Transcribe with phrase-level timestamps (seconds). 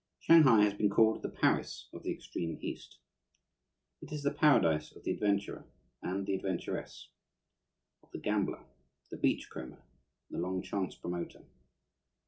[0.17, 2.97] Shanghai has been called the Paris of the extreme East.
[4.01, 5.67] It is the paradise of the adventurer
[6.01, 7.09] and the adventuress,
[8.01, 8.65] of the gambler,
[9.11, 9.83] the beach comber,
[10.31, 11.43] and the long chance promoter.